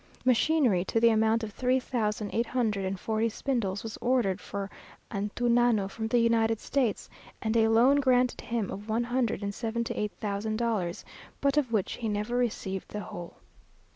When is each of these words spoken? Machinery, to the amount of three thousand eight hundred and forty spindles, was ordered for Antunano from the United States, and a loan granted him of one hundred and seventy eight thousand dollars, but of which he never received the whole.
Machinery, 0.25 0.83
to 0.85 0.99
the 0.99 1.11
amount 1.11 1.43
of 1.43 1.53
three 1.53 1.79
thousand 1.79 2.31
eight 2.33 2.47
hundred 2.47 2.85
and 2.85 2.99
forty 2.99 3.29
spindles, 3.29 3.83
was 3.83 3.97
ordered 4.01 4.41
for 4.41 4.67
Antunano 5.11 5.87
from 5.87 6.07
the 6.07 6.17
United 6.17 6.59
States, 6.59 7.07
and 7.39 7.55
a 7.55 7.67
loan 7.67 7.99
granted 7.99 8.41
him 8.41 8.71
of 8.71 8.89
one 8.89 9.03
hundred 9.03 9.43
and 9.43 9.53
seventy 9.53 9.93
eight 9.93 10.13
thousand 10.13 10.55
dollars, 10.57 11.05
but 11.39 11.55
of 11.55 11.71
which 11.71 11.97
he 11.97 12.09
never 12.09 12.35
received 12.35 12.89
the 12.89 13.01
whole. 13.01 13.35